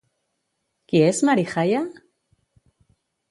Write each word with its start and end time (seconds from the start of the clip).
Qui 0.93 1.01
és 1.09 1.19
Mari 1.29 1.45
Jaia? 1.53 1.83